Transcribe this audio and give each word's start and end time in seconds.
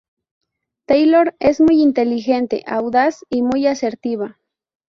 Taylor 0.87 1.35
es 1.37 1.61
muy 1.61 1.79
inteligente, 1.79 2.63
audaz 2.65 3.23
y 3.29 3.43
muy 3.43 3.67
asertiva. 3.67 4.39